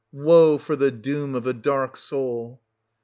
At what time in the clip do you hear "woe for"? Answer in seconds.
0.11-0.75